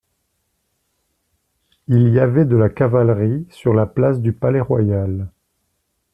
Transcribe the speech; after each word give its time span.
Il 1.87 2.09
y 2.09 2.17
avait 2.19 2.45
de 2.45 2.57
la 2.57 2.69
cavalerie 2.69 3.45
sur 3.51 3.75
la 3.75 3.85
place 3.85 4.19
du 4.19 4.33
Palais-Royal. 4.33 5.29